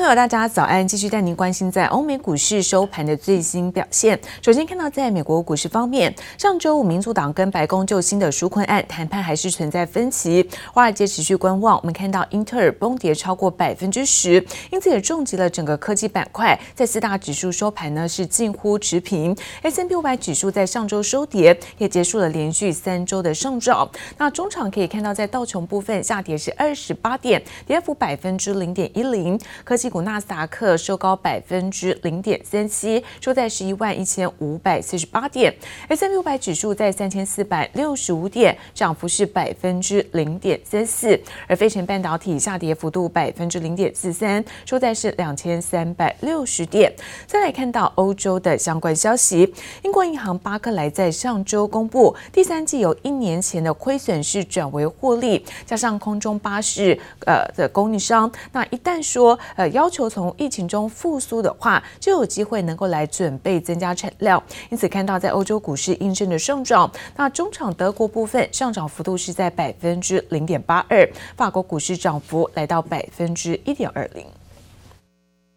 [0.00, 0.88] 朋友，大家早安！
[0.88, 4.18] 继续带您关心在欧美股市收盘的最新表现。
[4.40, 11.76] 首先看到在美国股市方面，上周五民主党跟白宫就新的纾困案谈判还是存在分歧，华尔街持续观望。
[11.76, 14.42] 我们看到英特尔崩跌超过百分之十，
[14.72, 16.58] 因此也重击了整个科技板块。
[16.74, 23.86] 在四大指数收盘呢是近乎持平，S&P 500指数在上周收跌，也结束了连续三周的上涨。
[24.16, 29.38] 那中场可以看到，在道琼部分下跌是二十八点，跌幅百分之零点一零。
[29.62, 35.52] 科技股纳斯达克收高百分之零点三七，收在十一万一千五百四十八点。
[35.88, 41.20] S&P 500指数在三千四百六十五点，涨幅是百分之零点三四。
[41.48, 46.92] 而飞城半导体下跌幅度百分之零点四三，收在是两千三百六十点。
[47.26, 56.96] 再来看到欧洲的相关消息，英国银行巴克莱在上周公布第三季由一年前的亏损是转为获利，加上空中巴士
[57.26, 59.38] 呃的供应商，那一旦说。
[59.56, 64.42] 呃，要要求从疫情中复苏的话，就有机会能够来准备增加产量。
[64.68, 66.92] 因此，看到在欧洲股市应声的上涨。
[67.16, 74.26] 那中场德国部分上涨幅度是在百分之零点八二，法国股市涨幅来到百分之一点二零。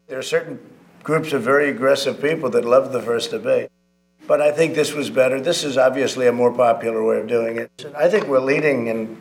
[0.08, 0.56] There are certain
[1.04, 3.68] groups of very aggressive people that love the first debate,
[4.26, 5.42] but I think this was better.
[5.42, 7.70] This is obviously a more popular way of doing it.
[7.94, 9.18] I think we're leading in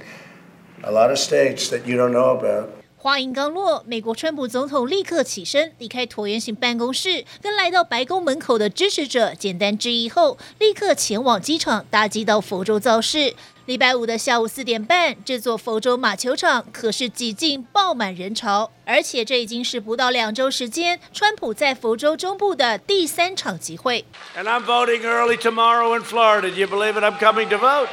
[0.85, 2.82] a lot of states that you don't know about.
[3.03, 13.34] 话音刚落，美国川普总统立刻起身离开椭圆形办公室，跟来到白宫门口的支持者简单致意后，立刻前往机场搭机到佛州造势。
[13.67, 24.05] 礼拜五的下午四点半，这座佛州马球场可是挤进爆满人潮，而且这已经是不到两周时间，川普在佛州中部的第三场集会。
[24.36, 26.42] And I'm voting early tomorrow in Florida.
[26.42, 27.03] Do you believe it?
[27.03, 27.89] I'm coming to vote.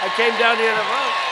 [0.00, 1.29] I came down here to vote.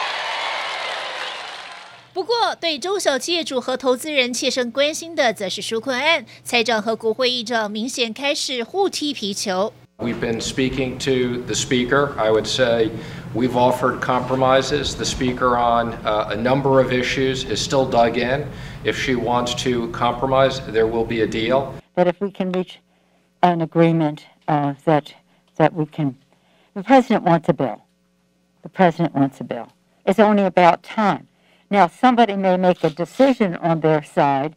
[2.12, 6.24] 不过，对中小企业主和投资人切身关心的，则是纾困案。
[6.44, 9.72] 财长和国会议长明显开始互踢皮球。
[9.98, 12.12] We've been speaking to the speaker.
[12.16, 12.90] I would say
[13.34, 14.96] we've offered compromises.
[14.96, 18.46] The speaker on a number of issues is still dug in.
[18.84, 21.74] If she wants to compromise, there will be a deal.
[21.94, 22.80] But if we can reach
[23.42, 25.14] an agreement that
[25.56, 26.16] that we can,
[26.74, 27.82] the president wants a bill.
[28.62, 29.68] The president wants a bill.
[30.04, 31.27] It's only about time.
[31.69, 34.55] Now, somebody may make a decision on their side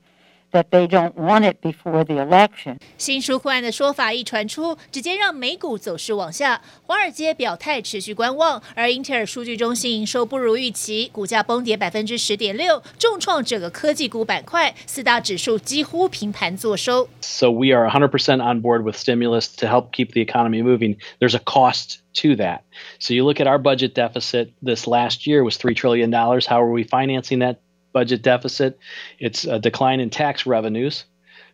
[0.51, 2.77] that they don't want it before the election.
[2.97, 6.61] 新纾困案的说法一传出，直接让美股走势往下。
[6.83, 17.09] 华尔街表态持续观望，而英特尔数据中心营收不如预期，股价崩跌百分之十点六，重创整个科技股板块，四大指数几乎平盘作收。
[17.19, 20.95] So we are 100% on board with stimulus to help keep the economy moving.
[21.19, 22.61] There's a cost to that.
[22.99, 26.11] So you look at our budget deficit this last year was $3 trillion.
[26.13, 27.57] How are we financing that
[27.92, 28.78] Budget deficit?
[29.18, 31.04] It's a decline in tax revenues.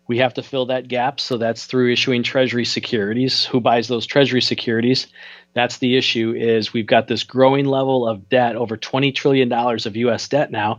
[0.08, 1.20] We have to fill that gap.
[1.20, 3.44] So that's through issuing treasury securities.
[3.44, 5.06] Who buys those treasury securities?
[5.54, 9.96] That's the issue is we've got this growing level of debt, over $20 trillion of
[9.96, 10.78] US debt now.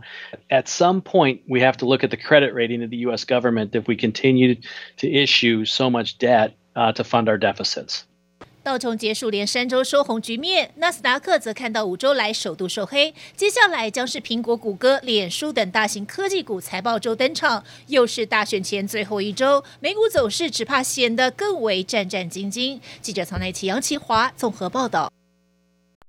[0.50, 3.74] At some point, we have to look at the credit rating of the US government
[3.74, 4.56] if we continue
[4.98, 8.04] to issue so much debt uh, to fund our deficits.
[8.62, 13.14] 道琼结束连三周收红局面，纳斯达克则看到五周来首度收黑。
[13.34, 22.78] 接下来将是苹果、谷歌、脸书等大型科技股财报周登场，又是大选前最后一周，美股走势只怕显得更为战战兢兢。
[23.00, 25.10] 记者曹乃琪、杨奇华综合报道。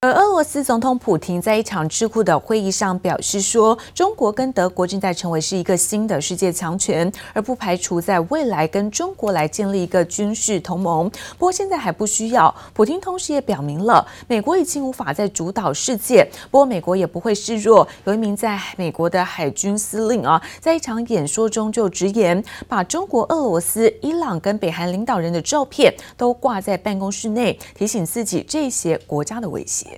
[0.03, 11.07] 而俄罗斯总统普亭在一场智库的会议上表示说，中国跟德国正在成为是一个新的世界强权，而不排除在未来跟中国来建立一个军事同盟。
[11.38, 12.51] 不过现在还不需要。
[12.73, 16.28] 普京同时也表明了，美国已经无法再主导世界。
[16.50, 17.88] 不过美国也不会示弱。
[18.06, 29.91] 有一名在美国的海军司令啊，在一场演说中就直言，把中国、俄罗斯、伊朗跟北韩领导人的照片都挂在办公室内，提醒自己这些国家的威胁。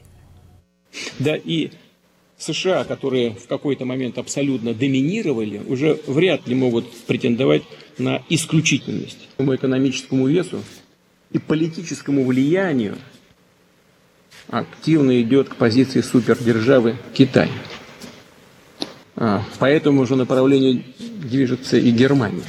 [1.20, 1.72] Да и
[2.38, 7.64] США, которые в какой-то момент абсолютно доминировали, уже вряд ли могут претендовать
[7.98, 9.30] на исключительность.
[9.38, 10.64] По экономическому весу
[11.32, 12.98] и политическому влиянию
[14.50, 17.50] активно идет к позиции супердержавы Китай.
[19.16, 22.44] По этому же направлению движется и Германия.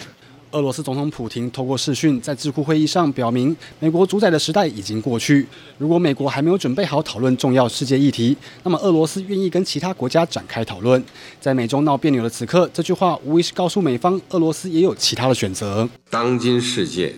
[0.55, 5.45] 俄罗斯总统普京透过视讯在智库会议上表明，美国主宰的时代已经过去。
[5.79, 11.05] 如果美国还没有准备好讨论重要世界议题，那么俄罗斯愿意跟其他国家展开讨论。
[11.41, 15.89] 在美中闹别扭的此刻，这句话无疑是告诉美方，俄罗斯也有其他的选择。
[16.09, 17.17] 当今世界，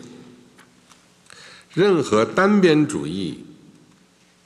[1.74, 3.44] 任何单边主义、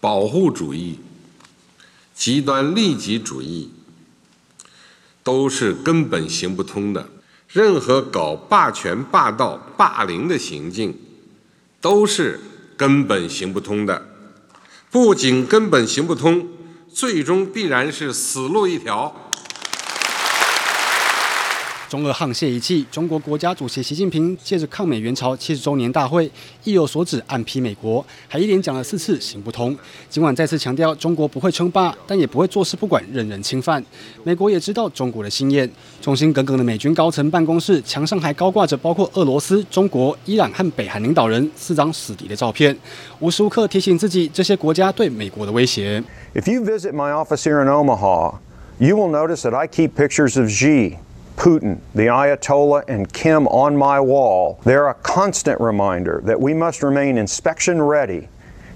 [0.00, 0.98] 保护主义、
[2.12, 3.70] 极端利己主义，
[5.22, 7.08] 都是根本行不通的。
[7.52, 10.96] 任何搞霸权、霸道、霸凌的行径，
[11.80, 12.38] 都是
[12.76, 14.06] 根本行不通的。
[14.90, 16.48] 不仅根本行不通，
[16.92, 19.29] 最终必然是死路一条。
[21.90, 26.30] 中俄沆瀣一气，中国国家主席习近平借着抗美援朝七十周年大会，
[26.62, 29.76] 意有所指，暗批美国，还一连讲了四次行不通。
[30.08, 33.84] 尽管再次强调中国不会称霸，但也不会坐视不管，任人侵犯。
[34.22, 35.68] 美国也知道中国的心愿，
[36.00, 42.78] 忠心耿耿的美军高层办公室墙上还高挂着包括俄罗斯、中国、伊朗和北韩领导人四张死敌的照片，
[43.18, 46.00] 无时无刻提醒自己这些国家对美国的威胁。
[46.36, 48.38] If you visit my office here in Omaha,
[48.78, 50.98] you will notice that I keep pictures of Xi.
[51.40, 54.60] Putin, the Ayatollah, and Kim on my wall.
[54.64, 58.28] They're a constant reminder that we must remain inspection ready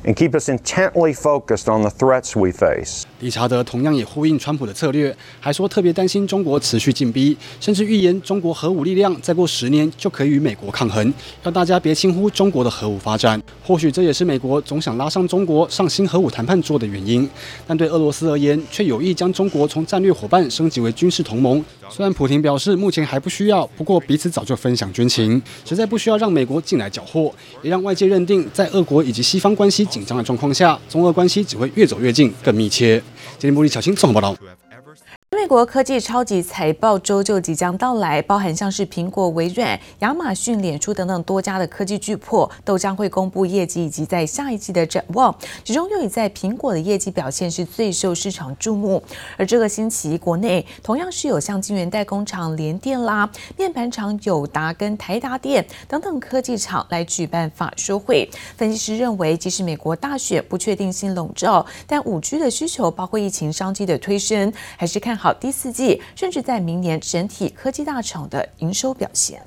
[0.04, 3.04] and keep us intently focused on the threats we face.
[3.20, 11.12] 理查德同样也呼应川普的策略，还说特别担心中国持续进逼，甚至预言中国核武力量再过十年就可以与美国抗衡，
[11.42, 13.40] 要大家别轻忽中国的核武发展。
[13.62, 17.28] 或许这也是美国总想拉上中国上新核武谈判桌的原因，
[17.66, 21.64] 但对俄罗斯而言，却有意将中国从战略伙伴升级为军事同盟。
[21.88, 33.00] 虽然普亭表示目前还不需要，不过彼此早就分享军情，实在不需要让美国进来搅和，也让外界认定在俄国以及西方关系紧张的状况下，中俄关系只会越走越近，更密切。
[33.38, 34.36] 今天，茉莉小青综合报道。
[35.34, 45.34] 美国科技超级财报周就即将到来，包含像是苹果、微软、亚马逊、脸书等等多家的科技巨擘都将会公布业绩以及在下一季的展望。
[45.62, 49.02] 其中又以在苹果的业绩表现是最受市场注目。
[49.36, 53.28] 而这个星期，国内同样是有像晶圆代工厂联电啦、
[53.58, 58.26] 面板厂友达跟台达电等等科技厂来举办法说会。
[58.56, 65.23] 分析师认为，即使美国大选不确定性笼罩，但五 G 的需求包括疫情商机的推升，还是看好。
[65.24, 69.42] 好第四季，甚至在明年整体科技大厂的营收表现。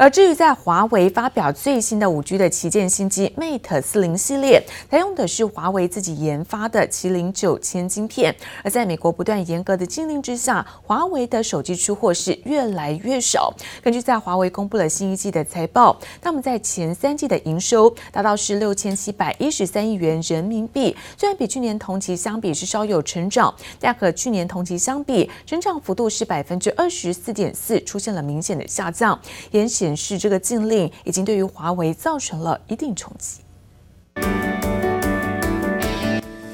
[0.00, 8.34] 而至于在华为发表最新的五 G 的旗舰新机 Mate 四零系列，采用的是华为自己研发的麒麟九千晶片。
[8.64, 13.52] 而在美国不断严格的禁令之下，华为的手机出货是越来越少。
[13.82, 29.20] 根据在华为公布了新一季的财报，那么在前三季的营收达到是六千七百一十三亿元人民币，虽然比去年同期相比是稍有成长，但和去年同期相比，成长幅度是百分之二十四点四，出现了明显的下降，
[29.50, 29.89] 也显。
[29.90, 33.40] 显示这个禁令已经对于华为造成了一定冲击。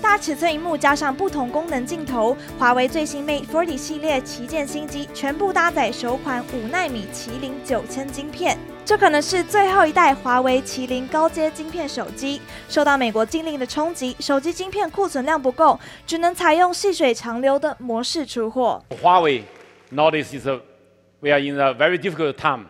[0.00, 8.56] 大尺寸荧幕加上不同功能镜头，华为最新 Mate 40系列旗舰新机全部搭载首款五纳米麒麟九千晶片，
[8.87, 12.41] 这可能是最后一代华为麒麟高阶晶片手机。
[12.71, 18.83] 受到美国禁令的冲击，手机晶片库存量不够，只能采用细水长流的模式出货。
[19.03, 19.44] 华为
[19.93, 20.59] nowadays is a
[21.21, 22.65] we are in a very difficult time.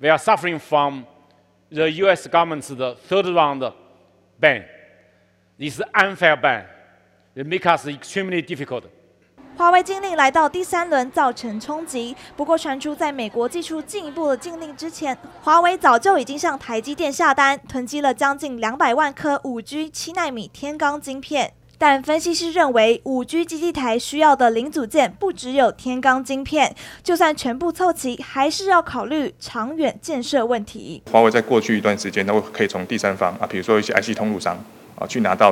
[0.00, 1.06] We are suffering from
[1.70, 2.28] the U.S.
[2.28, 3.72] government's the third round
[4.38, 4.64] ban.
[5.58, 6.66] This unfair ban.
[7.34, 8.84] It makes us extremely difficult.
[9.56, 12.16] 华为禁令来到第三轮，造成冲击。
[12.36, 21.52] 不过传出在美国祭出进一步的禁令之前，华为早就已经向台积电下单，囤积了将近两百万颗五 G 七纳米天罡晶片。
[21.80, 31.00] 但分析师认为，五 G 基地台需要的零组件不只有天罡晶片，就算全部凑齐，还是要考虑长远建设问题。
[31.12, 34.58] 华为在过去一段时间，都可以从第三方啊，比如说一些 IC 通路商
[34.98, 35.50] 啊，去拿到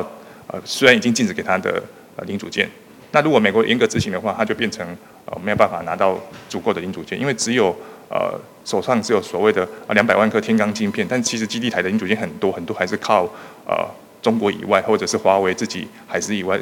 [0.48, 1.80] 呃，虽然已经禁止给它的
[2.16, 2.68] 呃零组件，
[3.12, 4.84] 那如果美国严格执行的话，它就变成
[5.26, 7.66] 呃没有办法拿到足够的零组件，因为只有
[8.10, 13.28] 呃手上只有所谓的啊两百万颗天罡晶片，但其实基地台的零组件很多很多，还是靠
[13.64, 13.88] 呃。
[14.26, 16.60] 中国以外，或者是华为自己还是以外，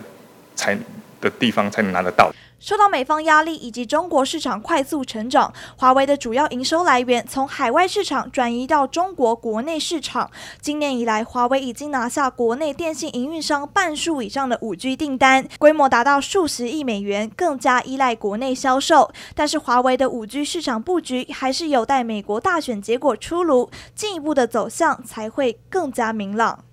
[0.55, 0.79] 才
[1.19, 2.31] 的地方才能拿得到。
[2.61, 10.31] 受到美方压力以及中国市场快速成长，华为的主要营收来源从海外市场转移到中国国内市场。
[10.61, 19.11] 今年以来，华为已经拿下国内电信营运商半数以上的五 G 订单，规模达到数十亿美元，更加依赖国内销售。
[19.35, 26.65] 但是，华为的五 G 市场布局还是有待美国大选结果出炉，进一步的走向才会更加明朗。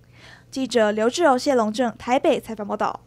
[0.51, 2.99] 记者刘志柔、谢龙正台北采访报道。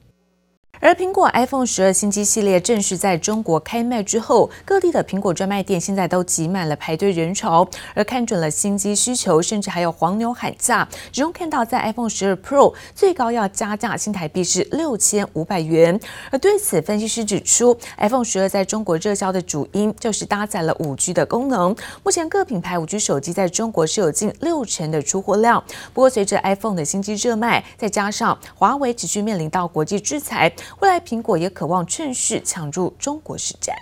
[0.81, 7.67] 而苹果 iPhone 十二新机系列正式在中国开卖之后，各地的苹果专卖店现在都挤满了排队人潮。
[7.95, 10.87] 而看准了新机需求，甚至还有黄牛喊价。
[11.11, 15.99] 其中看到在 iPhone 十二 Pro 最高要加价新台币是六千五百元。
[16.31, 21.75] 而对此，分析师指出，iPhone 十二在中国热销的主因就是搭载了五 G 的功能。
[22.03, 25.63] 目前各品牌五 G 手机在中国是有近六成的出货量。
[25.95, 30.53] 不过，随着 iPhone 的新机热卖，再加上华为持续面临到国际制裁。
[30.81, 33.75] 未来苹果也渴望趁势抢入中国市场。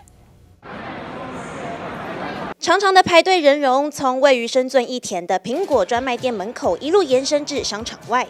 [2.58, 8.26] 长长的排队人龙从位于深圳益田的苹果专卖店门口一路延伸至商场外。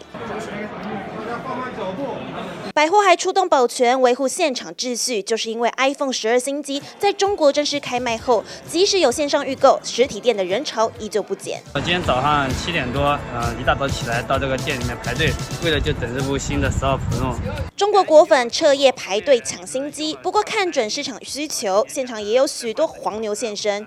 [2.75, 11.61] 百货还出动保全维护现场秩序，就是因为 iPhone 十二新机在中国正式开卖后，即使有线上预购，实体店的人潮依旧不减。
[11.75, 15.31] 我今天早上七点多，嗯，一大早起来到这个店里面排队，
[15.63, 17.35] 为了就等这部新的十二 Pro。
[17.77, 23.85] 中国果粉彻夜排队抢新机，不过看准市场需求，现场也有许多黄牛现身。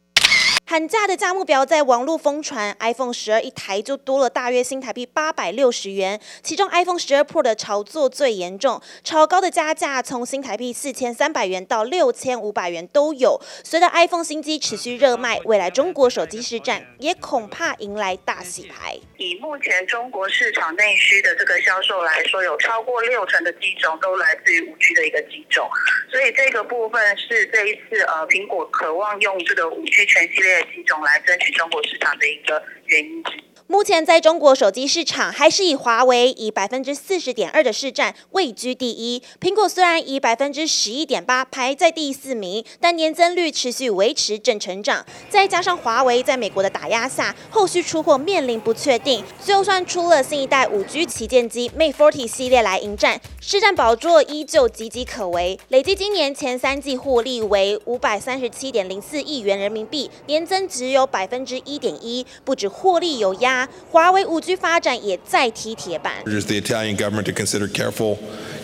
[0.69, 13.41] 喊价的价目表在网络疯传，iPhone 十二一台就多了大约新台币八百六十元，其中 iPhone 十二 Pro 的炒作最严重，超高的加价从新台币四千三百元到六千五百元都有。
[13.63, 18.99] 随着 iPhone 新机持续热卖，未来中国手机市占也恐怕迎来大洗牌。
[19.19, 25.71] 以目前中国市场内需的这个销售来说，有超过六成的机种都来自于五 G 的一个机种，
[26.11, 30.56] 所以这个部分是这一次呃苹果渴望用这个五 G 全系列。
[30.65, 33.33] 几种来争取中国市场的一个原因之。
[33.69, 39.21] 目前在中国手机市场，还是以华为以百分之四十点二的市占位居第一。
[39.41, 45.05] 苹果虽然以百分之十一点八排在第四名，但年增率持续维持正成长。
[45.29, 49.25] 再加上华为在美国的打压下，后续出货面临不确定。
[49.45, 55.59] 就算出了新一代五 G 旗舰机 Mate 40系列来迎战，市占宝座依旧岌岌可危。
[55.71, 62.25] 累计今年前三季获利为五百三十七点零四亿元人民币，年增只有百分之一点一。
[62.45, 63.56] 不止获利有压。
[63.90, 66.14] 华为五 G 发展也再踢铁板。
[66.26, 68.18] The Italian government to consider careful,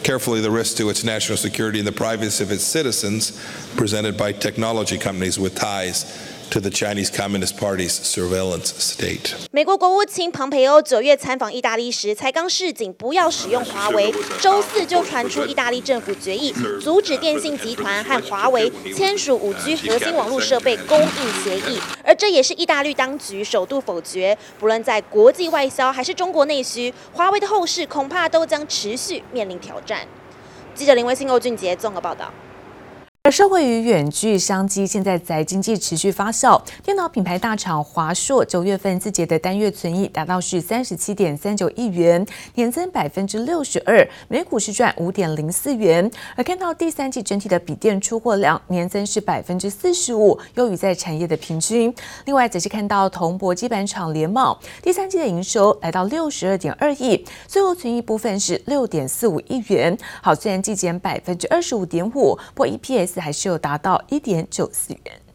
[0.03, 3.31] carefully the risk to its national security and the privacy of its citizens
[3.75, 6.05] presented by technology companies with ties
[6.52, 9.32] To the Chinese Communist Party's surveillance state。
[9.50, 24.36] 美国国务卿庞培欧九月参访意大利时，才刚示警不要使用华为，周四就传出意大利政府决议阻止电信集团和华为签署五 G 核心网络设备供应协议，而这也是意大利当局首度否决。
[24.60, 30.06] 不论在国际外销还是中国内需，华为的后市恐怕都将持续面临挑战。
[30.74, 32.30] 记者林威信、欧俊杰综合报道。
[33.24, 36.60] 而社会与远距商机，现在在经济持续发酵。
[36.82, 42.26] 电脑品牌大厂华硕九月份自结的单月存益达到是三十七点三九亿元，
[42.56, 46.10] 年增百分之六十二，每股是赚五点零四元。
[46.34, 51.94] 而看到第三季整体的笔电出货量年增是百分之四十五，优于在产业的平均。
[52.24, 59.96] 另外，仔细看到铜箔基板厂联茂第三季的营收来到六十二点二亿，最后存益部分是六点四五亿元。
[60.20, 63.11] 好，虽然季减百分之二十五点五，不过 EPS。
[63.20, 65.31] 还是有达到一点九四元。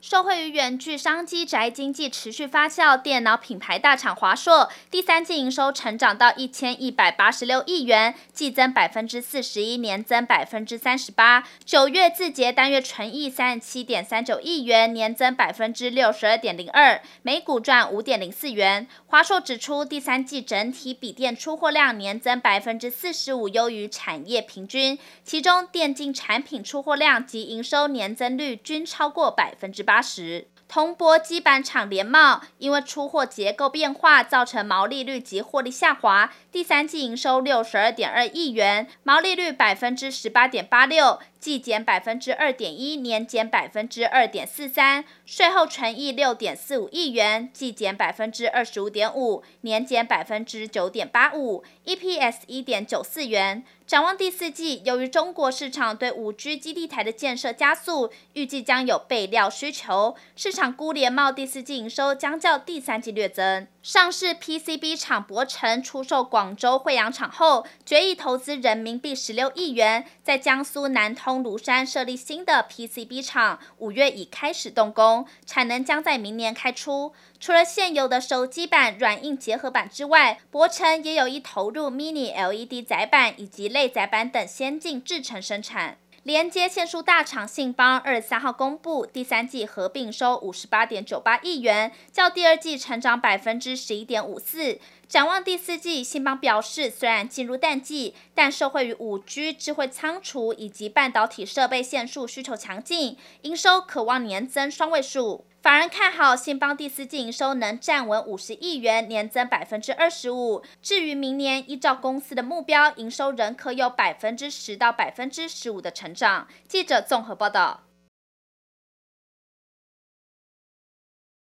[0.00, 11.46] 受惠于远距商机宅经济持续发酵，电脑品牌大厂华硕第三季营收成长到一千一百八十六亿元，季增百分之四十一，年增百分之三十八。
[11.66, 18.88] 九月自结单月纯益三十七点三九亿元，年增百分之六十二点零二，每股赚五点零四元。
[19.08, 29.89] 华硕指出，第三季整体笔电出货量年增百分之四十五，优于产业平均，其中电竞产品出货量及营收年增率均超过百分之八。
[29.90, 36.32] 八十，通波基板厂连帽因为出货结构变化，造成毛利率及获利下滑。
[36.52, 45.04] 第三季营收六十二点二亿元，毛利率百分之十八点八六，季减百分之二点一，年减百分之二点四三。
[45.24, 53.64] 税后纯益六点四五亿元，季减百分之二十五点五，年减百分之九点八五，EPS 一点九四元。
[53.86, 63.66] 展望第四季，由于中国市场对五 G 基地台的建设加速，预计将有备料需求，市场估联茂第四季营收将较第三季略增。
[63.82, 77.14] 上市 PCB 厂博成出售广州惠阳厂后，决议投资人民币十六亿元，在江苏南通庐山设立新的 PCB 厂，五月已开始动工，产能将在明年开出。
[77.38, 85.96] 除了现有的手机板软硬结合板之外，博成也有意投入 Mini LED 载板以及类载板等先进制程生产。
[86.24, 94.78] 连接线束大厂信邦二十三号公布，第三季合并收五十八点九八亿元，较第二季成长百分之十一点五四。
[95.08, 105.46] 展望第四季，信邦表示，虽然进入淡季，但受惠于五 G 智慧仓储以及半导体设备线束需求强劲，营收可望年增双位数。
[105.62, 110.62] 法人看好信邦第四季营收能站稳五十亿元，年增百分之二十五。
[110.80, 116.48] 至于明年，依照公司的目标，营收仍可有百分之十到百分之十五的成长。
[116.66, 117.89] 记者综合报道。